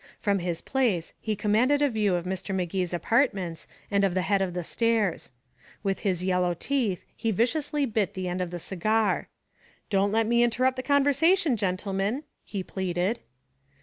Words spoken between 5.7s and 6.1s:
With